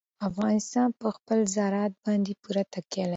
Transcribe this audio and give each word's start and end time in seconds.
افغانستان 0.29 0.87
په 0.99 1.07
خپل 1.15 1.39
زراعت 1.55 1.93
باندې 2.05 2.33
پوره 2.41 2.63
تکیه 2.73 3.03
لري. 3.05 3.09